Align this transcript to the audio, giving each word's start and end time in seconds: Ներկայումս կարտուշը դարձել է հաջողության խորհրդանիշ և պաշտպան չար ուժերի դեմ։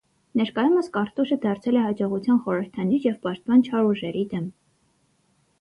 Ներկայումս 0.39 0.87
կարտուշը 0.95 1.35
դարձել 1.43 1.77
է 1.81 1.83
հաջողության 1.83 2.39
խորհրդանիշ 2.47 3.05
և 3.09 3.21
պաշտպան 3.27 3.63
չար 3.69 3.91
ուժերի 3.93 4.25
դեմ։ 4.33 4.53